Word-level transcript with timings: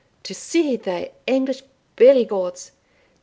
To 0.23 0.33
see 0.33 0.77
thae 0.77 1.11
English 1.27 1.61
belly 1.95 2.25
gods! 2.25 2.71